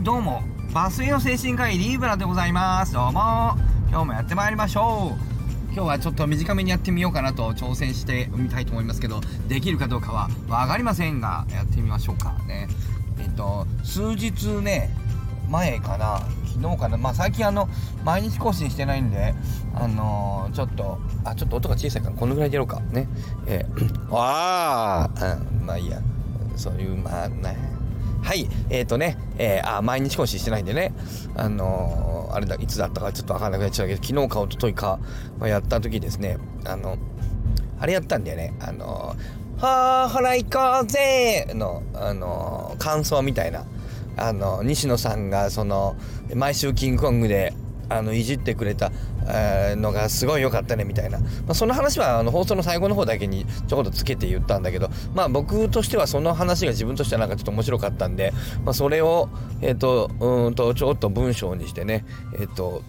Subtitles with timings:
[0.00, 0.42] はいどうも。
[0.72, 2.94] バスへの精神科医リーブラでございます。
[2.94, 3.54] どうも。
[3.90, 5.74] 今日もやってまいりましょう。
[5.74, 12.32] 今日はちょっと短めにやってみようかなと挑戦してみたいと思いますけどできるかどうかは分かりませんがやってみましょうか。
[12.48, 12.66] ね。
[13.18, 14.88] えっと数日ね
[15.50, 16.20] 前かな。
[16.46, 16.96] 昨日かな。
[16.96, 17.68] まあ最近あの
[18.02, 19.34] 毎日更新してないんで
[19.74, 22.80] あのー、ちょっとあちょっと音が小さいからこのぐらいでやろうか。
[22.90, 23.06] ね。
[23.46, 26.00] えー、 ああ、うん、まあいいや。
[26.56, 27.79] そういうまあね。
[28.22, 30.92] はいえっ、ー、とね、えー、あ毎日更新してないんでね。
[31.36, 35.00] あのー、あれだいつだったかちょっとわかんなくなっちゃうけど昨日か一昨日か、
[35.38, 36.38] まあ、やった時ですね。
[36.64, 36.96] あの
[37.78, 38.54] あれやったんだよね。
[38.60, 43.64] あのー、はあほら行こうぜのあの感想みたいな。
[44.16, 45.96] あの西野さんがその
[46.34, 47.54] 毎週キングコングで
[47.90, 48.92] あのいじってくれた、
[49.26, 58.32] えー、のがすごい良かったねみたいな、まあ、その話はあの放送の最後の方だけにちょこっとつけて言ったんだけどまあ僕としてはその話が自分としてはなんかちょっと面白かったんで、
[58.64, 59.28] まあ、それを
[59.60, 62.82] え、ー、とうんとちょっと文章にしてねえっ、ー、と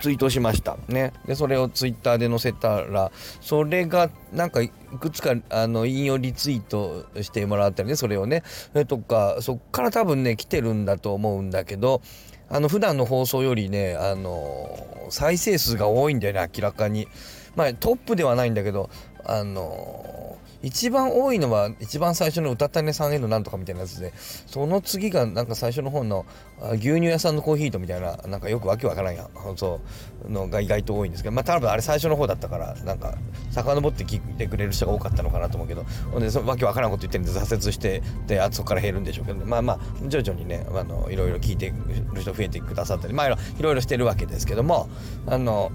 [0.00, 0.76] ツイートしました。
[0.88, 1.12] ね。
[1.26, 3.10] でそれをツイッターで載せたら
[3.40, 8.42] それがなんかいくつかあの引用リツイートしてもらったりねそれをね。
[8.86, 12.02] とかそっから多分ね来てるんだと思うんだけど
[12.48, 17.08] あの普段の放送よりねあの再生数が多いんだよね明らかに。
[17.54, 18.90] まあトップではないんだけど
[19.24, 26.26] あの一番多いのは一番最初の歌ったねさんへのなんとかみたいなやつでその次がなんか最初の方の
[26.74, 29.80] 牛乳屋さんのコーヒーとみたいななんかよくわけわからんやそ
[30.28, 33.14] うのが意外と多いんですけどまあ多分あれ最初の方だったからなんか
[33.50, 41.72] 遡って聞いてくれる人が多かったのかなと思うけどほんでそわけわからんこと言ってるんで挫折してであそこから減るんでしょうけど、ね、まあまあ徐々にねあのいろいろ聞いて
[42.12, 44.88] る人増えてくださったりまあいろいろしてるわけですけども
[45.26, 45.70] あの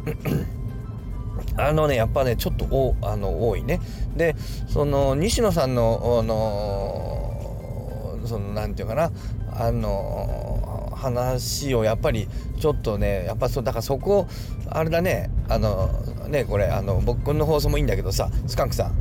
[1.58, 3.80] あのねやっぱねちょっとおあの多いね。
[4.16, 4.36] で
[4.68, 9.12] その西野さんのあのそのなんていうかな。
[9.54, 12.28] あの話をやっぱり
[12.60, 14.28] ちょっとねやっぱそうだからそこ
[14.70, 15.88] あれだねあの
[16.30, 18.94] ねこれあの僕の放送もいいんだけどさスカンクさん。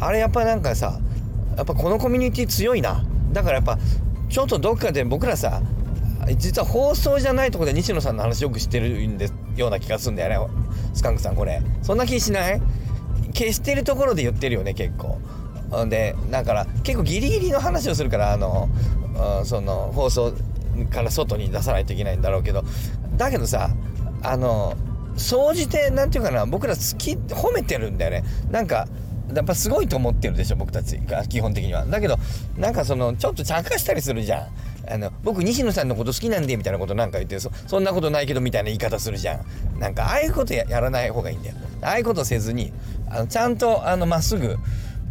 [0.00, 1.00] あれやっぱなんかさ
[1.56, 3.04] やっぱこのコミュニティ強いな。
[3.32, 3.78] だからやっぱ
[4.28, 5.60] ちょっとどっかで僕らさ
[6.36, 10.54] 実は放送じゃないとこで西野さんの話よく知ってるんでような気がするんだよね。
[10.96, 11.62] スカンクさんこれ。
[11.82, 12.60] そんな気しない？
[13.34, 15.18] 消してるところで言ってるよね結構。
[15.88, 18.68] でだから結構ギリギリの話をするからあの
[19.44, 20.32] その放送
[20.90, 22.64] から外に出さないといけないんだろうけど。
[23.16, 23.70] だけどさ
[24.22, 24.74] あの
[25.16, 28.24] 総じて何て言うかな僕ら好き褒めてるんだよね。
[28.50, 28.88] なんか
[29.34, 31.84] やっぱすごいと思ってるでしょ僕たちが基本的には。
[31.84, 32.16] だけど
[32.56, 34.48] なんかそのちょっと茶化したりするじゃん。
[34.88, 39.80] あの僕西野さんのこと好きなんでみたいなことなんか言ってそそんなことないけどみたいな言い方するじゃん。
[39.80, 41.56] なんかああいうことやらない方がいいんだよ。
[41.82, 42.72] ああいうことせずに
[43.10, 44.56] あのちゃんとあのまっすぐ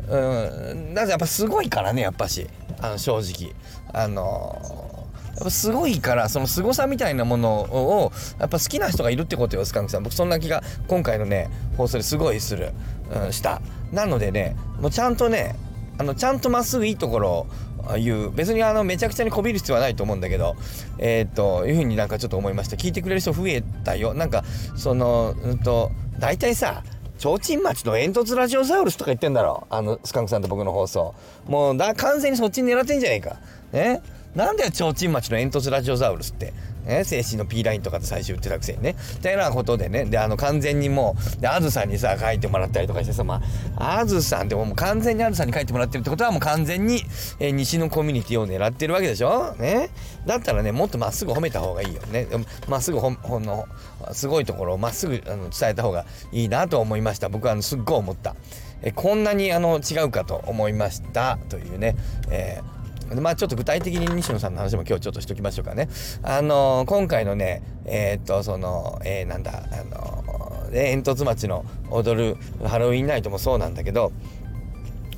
[0.08, 2.48] うんなぜやっぱすごいからねやっぱし。
[2.82, 3.54] あの正直。
[3.94, 10.04] あのやっぱすごいからその凄さみたいなものをやっぱ好きな人がいるってことよスカンクさん。
[10.04, 12.72] 僕そんな気が今回のね放送ですごいする、
[13.14, 13.62] うん、した。
[13.92, 15.56] なのでねもうちゃんとね
[15.98, 17.48] あのちゃんとまっすぐいいところ
[17.88, 20.56] あいう別にあのめちゃくちゃにこびる必要はないと思うんだけど
[20.98, 24.14] えー、っというふうになんかちょっと思いました聞いてくれる人増えたよ。
[24.14, 24.44] なんか
[24.76, 26.84] そのうんと大体さ
[27.18, 31.16] 提灯町の煙突ラジオサウルスとか言ってんだろあのスカンクさんと僕の放送
[31.48, 33.38] もうだ完全にそっちに狙ってんじゃねえか
[33.72, 34.02] ね
[34.36, 36.54] なんだよ提灯町の煙突ラジオサウルスって
[36.86, 38.96] ね、精神の P ラインとかで最初言ってたくせにね。
[39.16, 43.42] みたいなことでね、で、あの、完全にもう、で、あずさんにさ、書いてもらったりとかしてさ、ま
[43.76, 47.02] あ、あずさんってもう完全にあずさんに書いてもらってるってことはもう完全に、
[47.40, 49.56] えー、西のコミュニティを狙ってるわけでしょ？
[49.56, 49.90] ね？
[50.26, 52.28] だったらね、もっとまっすぐ褒めた方がいいよね。
[52.68, 53.66] まっすぐほほんの、
[54.12, 57.30] すごいところをまっすぐあの伝えた方がいいなと思いました。
[57.30, 58.36] 僕はあの、すっごい思った。
[58.82, 61.96] えこんなにあの違うかと思いましたというね、
[62.30, 62.75] えー
[63.14, 65.90] まあちょっと具体的に西野さんの話も今日ちょっとしときましょうかね。
[66.24, 74.12] あのー、今回のね、えー、っと、その、えー、なんだ、あのー、煙突町の踊るハロウィンナイトもそうなんだけど、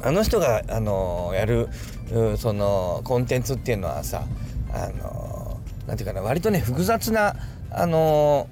[0.02, 1.70] あの人が、あのやる、
[2.38, 4.26] その、コンテンツっていうのはさ、
[4.74, 7.36] あのなんていうかな、割とね、複雑な、
[7.72, 8.50] あの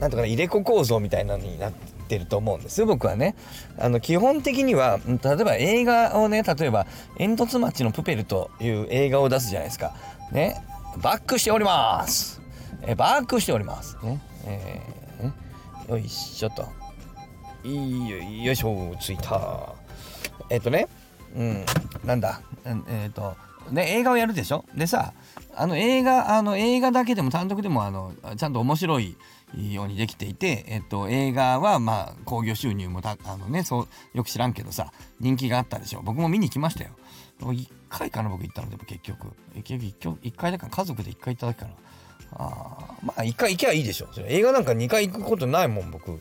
[0.00, 3.36] なんとかね、入れ子構造みたいなのになって、ってると思うんですよ僕はね。
[3.78, 6.86] あの基本的には例えば映画をね例えば
[7.16, 9.94] 「煙突町のプペル」という映画を出すじゃないですか。
[10.32, 10.60] ね
[11.00, 12.40] バックしております。
[12.82, 13.96] えバックしております。
[14.02, 16.66] ねえー、よいしょと。
[17.62, 19.72] いいよよいしょついた。
[20.48, 20.88] えっ、とね
[21.36, 21.64] うん
[22.04, 23.36] なんだえっ、と
[23.70, 24.64] ね映画をやるでしょ？
[24.74, 25.12] でさ
[25.60, 29.16] あの映画あの映画だけでも単独でもあのちゃんと面白い
[29.54, 36.00] ようにできていて、えっと、映画はまあ興行収入もたあのねそうよく知らんけどさ人気があったでしょ。
[36.02, 36.90] 僕も見に来ましたよ。
[37.40, 39.28] 1回かな僕行ったのでも結局。
[39.64, 41.72] 結局 1, 回だから家族で1回行っただけかな。
[42.32, 44.08] あまあ1回行けばいいでしょ。
[44.12, 46.20] それ映画なんか2回行くことないもん僕。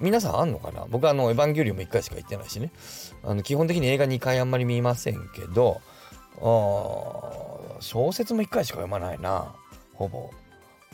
[0.00, 0.86] 皆さんあんのかな？
[0.88, 2.72] 僕あのエヴァンゲリオンも1回しか行ってないしね。
[3.22, 5.82] あの基本的に映画2回あんまり見ませんけど
[6.40, 7.51] あ
[7.82, 9.54] 小説も1回しか読まないな。
[9.94, 10.30] ほぼ。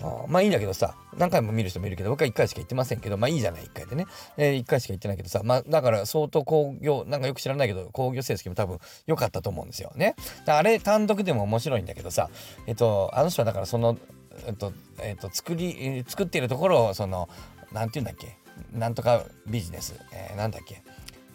[0.03, 4.07] あまあいいんだけどさ何回も見る人もいるけど僕は1回しか行ってませんけどまあいいじゃない1回でね、
[4.37, 10.15] えー、1回しか行ってないけどさまあだから相当興行なんかよく知らないけど興行成績も多分良かったと思うんですよね。
[10.47, 12.31] あれ単独でも面白いんだけどさ
[12.67, 13.99] えっとあの人はだからその
[14.47, 17.29] えっとえっと作り作っているところをその
[17.73, 18.39] 何て言うんだっけ
[18.73, 20.83] なんとかビジネス、えー、なんだっけ、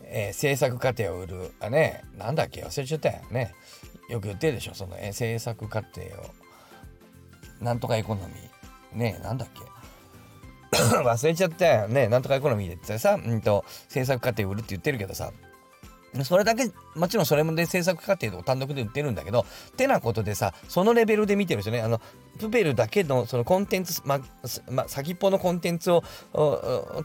[0.03, 3.53] えー、制作過程を売るあねなんだっけ忘れちゃったよね。
[4.09, 7.63] よく言ってるでしょその、え、制作過程を。
[7.63, 8.97] なんとかエコノミー。
[8.97, 9.61] ねなんだっけ。
[11.03, 11.87] 忘れちゃったよ。
[11.87, 15.31] ねなんとかエコノミーでってさ、うんと、制作過程を売るって言ってるけどさ。
[16.23, 19.45] それだけもちろんそれもで制作過程と単独で売ってるんだけど
[19.75, 21.99] てなことでさそのレベルで見てる人ねあの
[22.39, 24.19] プペルだけのそのコンテンツ、ま
[24.69, 26.03] ま、先っぽのコンテンツを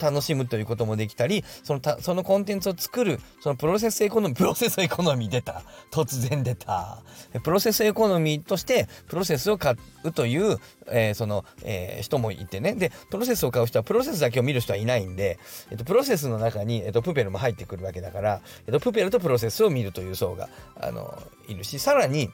[0.00, 5.62] 楽しむということもできたりそのたそのコンテンツを作るそのプロセスエコノミープロセスエコノミー出た。
[5.90, 7.02] 突然出た。
[7.42, 10.58] プロセスエコノミーとしてプロセスを買うという、
[10.90, 12.74] えー、その、えー、人もいてね。
[12.74, 15.38] でプロセスを買う人はプロセスだけを見る人はいないんで、
[15.70, 20.48] えっと、プロセスの中に、えっと、プペルも入ってくるわけだから、えっと、プペルとプロセスを見るという層が
[20.80, 22.30] あのいるしさらに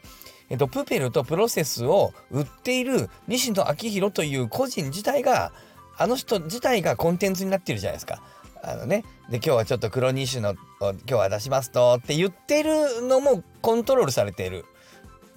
[0.51, 5.53] えっと、プペルとプロセスを売っている西野昭弘という個人自体が
[5.97, 8.23] あの人自体がコンテンツになってるじゃないですか。
[8.63, 14.65] あのね、で今日はちょっと黒西野を今日は出しますとって言ってるのもコントロールされている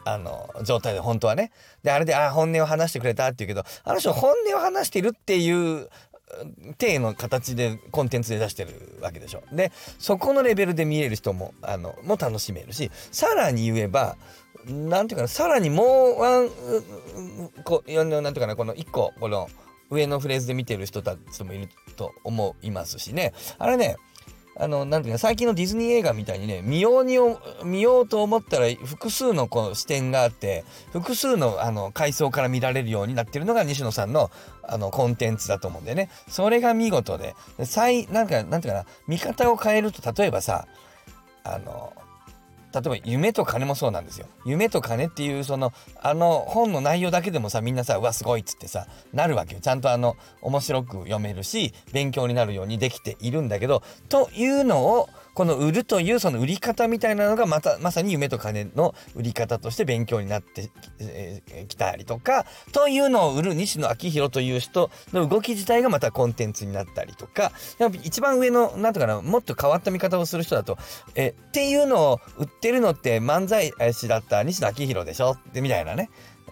[0.06, 1.52] あの状態で本当はね。
[1.84, 5.90] であれであ本音を話してくれたって言うけどあの人本音を話してるっていう
[6.78, 9.44] 体の形でコンテンツで出してるわけでしょ。
[9.52, 14.18] でそこのレベルで見れる人もあのも楽しめるしさらに言えば
[14.66, 16.50] 何て言うかなさらにもうワン
[17.64, 19.50] こなんて言うかなこの1個この
[19.90, 23.96] 上のフレーズで見てる人たちもいると思いますしねあれね
[24.59, 27.18] あの、なんていうか、最近のディズニー映画みたいにね、見ように
[27.63, 34.31] 見ようと思ったら複数のこう視点があって、複数のあの階層から見られるようになってるのが西野さんの
[34.63, 36.09] あのコンテンツだと思うんでね。
[36.27, 40.68] それが見事で、最、なんか、なんていうかな、見方を変えると、例えばさ、
[41.44, 41.94] あの、
[42.74, 44.28] 例えば夢と金もそうなんですよ。
[44.46, 49.62] 夢と金っていうそのあの本の内容だけでもさみんなさうわすごいっつってさなるわけよ。
[49.62, 60.72] ちゃんとあの面白く読めるし勉強になるようにできているんだけどというのをこの売るというその売り方みたいなのがまたまさに夢と金の売り方として勉強になって
[61.68, 70.80] き、たりとかというのを売る西野昭弘という人の動き自体がまたコンテンツになったりとかやっぱ一番上のなんとかなもっと変わった見方をする人だと
[71.13, 76.10] えっていうのを売ってるのって漫才師だった西野昭弘でしょってみたいなね。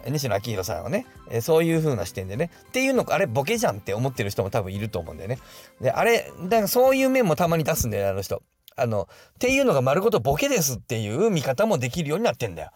[0.08, 5.40] 西野昭弘さんはね、えー、そういう風な視点でねっていうのあれボケじゃんって思ってる人も多分いると思うんだよね。
[5.82, 8.44] であれだからそういう面もたまに出すんだよあの人。
[8.78, 12.72] あの、っていうのが丸ごとボケですっていう見方もできるようになってんだよ。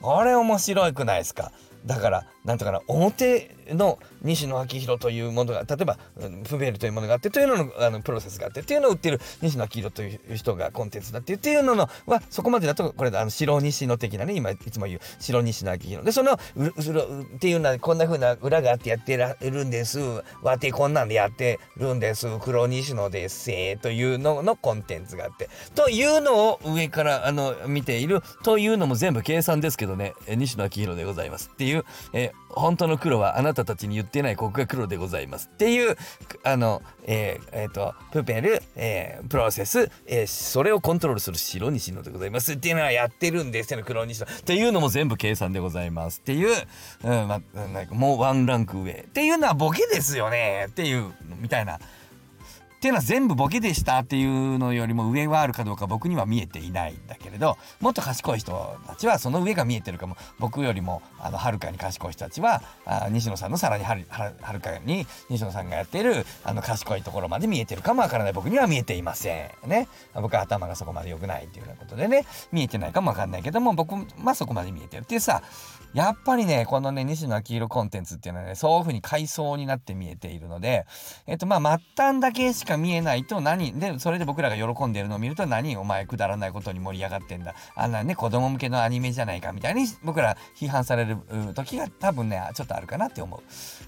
[0.00, 1.52] これ面白くないですか？
[1.84, 5.98] だからなんとかな表の西野昭弘というものが例えば
[6.46, 17.02] フベルというものがあってというののあのプロセスがあってっていうのを売ってる西野昭弘という人がコンテンツだってっていうののはそこまでだとこれあの白西野的なね今いつも言う白西野昭弘でその後ろ
[17.36, 20.00] っていうのはこんな風な裏があってやってるんです
[20.42, 31.50] わてこんなんでやってるんです黒西野ですせというののコンテンツがあってというのを上からあの見ているというのも全部計算ですけどね西野昭弘でございます。
[31.52, 35.96] っていう、え本当の黒はあなたたちに言ってないここが黒でございますっていう
[36.42, 46.54] あのえー、えー、とプペル、えー、プロセス、えー、それをコントロールする白西野でございますっていうのはやってるんですよ黒西野っていうのも全部計算でございますっていう、
[47.04, 51.78] うんま、なんかもうワンランク上っていうのはボケですよねっていうみたいな。
[52.80, 60.16] っていうのは全部ボケでしたっていうのよりも上はあるかどうか僕には見えていないんだけれどもっと賢い人たちはその上が見えてるかも。
[60.38, 68.32] 僕よりもあのはるかに賢い人たちはあ西野さんのさらにはるはるかに西野さんがやってるあの賢いところまで見えてるかもわからない。
[68.32, 69.86] 僕には見えていませんね。
[70.14, 75.02] 僕は頭がそこまで良くないっていうようなことでね見えてないかもわかんないけども僕はそこまで見えてる。
[75.02, 75.42] っていうさ
[75.92, 80.86] やっぱりね、このね、西野昭弘コンテンツっていうのはね、そういう風に階層になって見えているので、
[81.26, 87.54] えっと、まあ、末端だけしかか見えないと何でそれで僕らが喜んでるのを見ると何お前くだらないことに盛り上がってんだ。
[87.74, 91.16] あんなね子供向けのアニメじゃないかみたいに僕ら批判される
[91.54, 93.40] 時が多分ねちょっとあるかなって思う。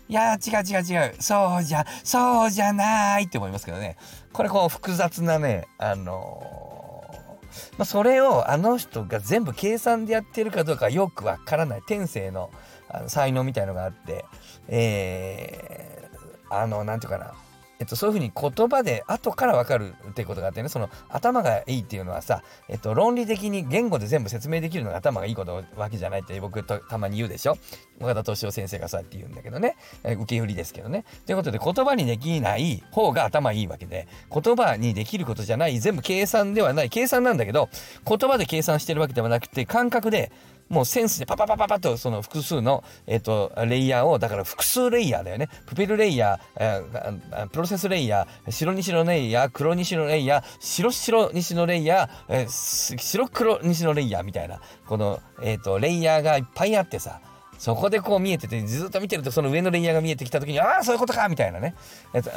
[0.09, 1.15] いや違う違う違う。
[1.21, 3.97] そうじゃそうじゃないって思いますけどね。
[4.33, 11.83] これこう複雑なねあのー、まあ、それをあの人が全部計算でやってるかどうかよくわからない。
[11.87, 12.51] 天性の
[12.89, 14.25] あの才能みたいのがあって。
[14.69, 17.35] えー、あの何て言うかな。
[17.79, 27.57] えっと、そういうふうに言葉で後から分かるっていうことがあってねその頭がいいっていうのはさ、えっと、論理的に言語で全部説明できるのが頭がいいことわけじゃないって僕とたまに言うでしょ？
[28.01, 31.05] 岡田敏夫先生がそうやって言うんだけどね、え受け売りですけどね。
[31.27, 36.91] ということで言葉にできない方が頭いいわけで言葉にできることじゃない全部計算ではない。
[36.91, 37.69] 計算なんだけど
[38.07, 40.31] 言葉で計算してるわけではなくて感覚で
[40.73, 45.51] もうセンスでパパパパパとその複数の、えっ、と、レイヤーを、だから複数レイヤーだよね。
[45.67, 57.21] プペルレイヤー、えー、プロセスレイヤー、白西のレイヤー、黒西のレイヤー、白白西のレイヤー、えー、白黒西のレイヤーみたいな、この、えっ、と、レイヤーがいっぱいあってさ、
[57.63, 61.77] そこでこう見えててずっと見てるとその上のレイヤーが見えてきた時にああそういうことかみたいなね。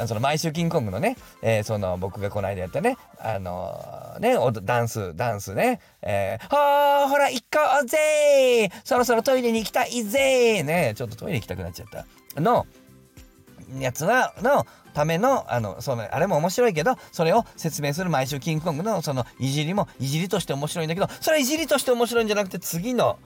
[0.06, 5.80] その毎週キングコングのね、えー、その僕がこの間やったねあのー、ねダンスダンスね。
[6.00, 12.06] えー、ほーほら行こうぜそろそろトイレに行きたいぜねちょっとトイレ行きたくなっちゃった。
[12.40, 12.64] の
[13.80, 14.64] やつはの
[14.94, 23.18] ためのあのそのあれも面白いけどそれを説明する毎週キングコングのそのいじりもいじりとして面白いんだけどそれいじりとして面白いんじゃなくて次の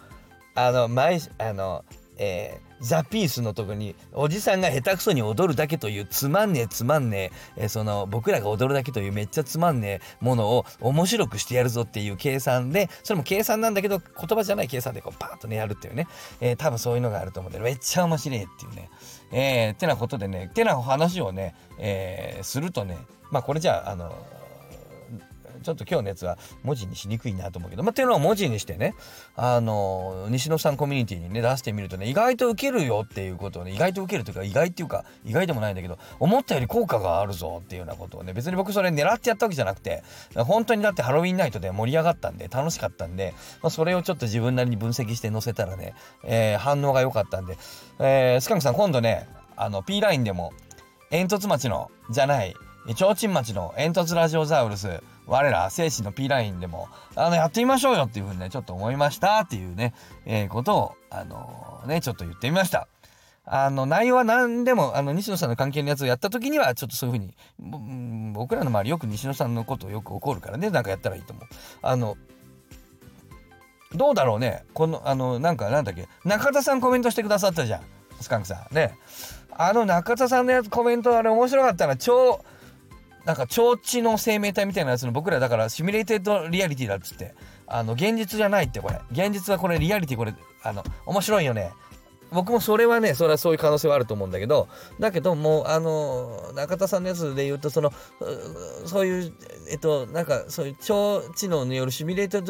[0.54, 1.84] あの前あの
[2.22, 16.06] えー、ザ・ピースのとこにおじさんが下手くそに踊るだけというつまんねえつまんねええー、その僕らが踊るだけというめっちゃつまんねえものを面白くしてやるぞっていう計算でそれも計算なんだけど言葉じゃない計算でこうパーッとねやるっていうね、
[16.42, 18.90] えー、多分そういうのがあると思うんでめっちゃ面白いっていうね。
[19.32, 22.98] えー、てなことでねてな話をね、えー、するとね
[23.30, 24.12] まあこれじゃああの
[25.62, 28.94] ちょっと今日のやつは文字にしにくいなと思うけど、まあ、っていうのを文字にしてね、
[29.36, 40.02] あの、西野さんコミュニティにね、出してみるとね、意外と受けるよっていうことをね、意外と受けるというか、意外っていうか、意外でもないんだけど、思ったより効果があるぞっていうようなことをね、別に僕それ狙ってやったわけじゃなくて、
[40.34, 47.56] 本当にだってハロウィンナイトで盛り上がったんで、楽しかったんで、まあ、それをちょっと自分なりに分析して載せたらね、えー、反応が良かったんで、
[47.98, 50.52] えー、スカンクさん今度ね、あの、P ラインでも、
[51.10, 52.54] 煙突町の、じゃない、
[52.86, 59.94] 提灯町の煙突ラジオザウルス、我ら精神の P ラインでも、あの、やってみましょうよっていうふうにね、ちょっと思いましたっていうね、
[60.26, 62.88] えー、ことを、あのー、ね、ちょっと言ってみました。
[63.44, 71.44] あの、内容は何でも、あの、西野さんの関係のやつをやった時には、ちょっとそういうふうに、僕らの周りよく西野さんのことよく怒るからね、なんかやったらいいと思う。
[71.80, 72.16] あの、
[73.94, 74.64] どうだろうね。
[74.74, 77.82] この、あの、なんか、なんだっけ、中田さんコメントしてくださったじゃん。
[78.20, 78.74] スカンクさん。
[78.74, 78.98] ね。
[79.62, 81.96] あの中田さんのやつコメントあれ面白かったな。
[81.96, 82.42] 超、
[83.30, 87.32] なんか超知能生命体みたいなやつの僕らだから simulated reality だっつって。
[87.68, 89.00] あの現実じゃないってこれ。
[89.12, 90.34] 現実はこれリアリティこれ
[90.64, 91.70] あの面白いよね。
[92.32, 94.68] 僕もそれはねそれはそういう可能性はあると思うんだけど
[94.98, 97.92] だけどもうあの中田さんのやつで言うとその
[98.86, 99.32] そういう
[99.70, 102.40] えっとなんかそういう超知能によるシミュレート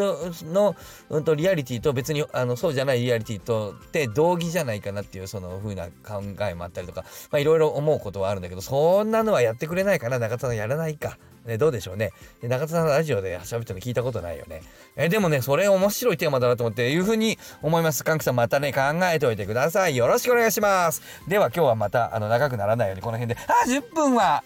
[0.46, 0.76] の、
[1.08, 7.04] うん、とリアリティと別にあのそうじゃないリアリティとって同義じゃないかなっていうその風な考えもあったりとか
[7.38, 11.18] いろいろ思うことはあるんだけどそんなのはやってくれないかな中田さんやらないか。
[11.46, 12.12] ね、どうでしょうね。
[12.42, 14.62] 中田さんのラジオで喋ったの聞いたことないよね。
[14.96, 18.04] えでもね、それ面白いテーマだなと思っていうふうに思います。
[18.04, 19.96] カンクさんまたね、考えておいてください。
[19.96, 21.02] よろしくお願いします。
[21.28, 24.44] では今日はまた、あの、長くならないようにこの辺で、あ、10分は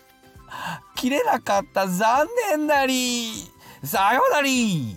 [0.94, 1.88] 切れなかった。
[1.88, 3.32] 残念なり。
[3.82, 4.96] さようなり。